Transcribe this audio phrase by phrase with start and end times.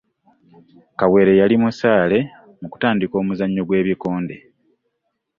[0.99, 2.19] Kawere yali mu saale
[2.59, 4.37] mu kutandika omuzannyo gwe bikonde.